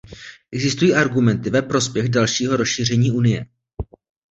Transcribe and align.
Existují 0.51 0.93
argumenty 0.93 1.49
ve 1.49 1.61
prospěch 1.61 2.09
dalšího 2.09 2.57
rozšíření 2.57 3.11
Unie. 3.11 3.45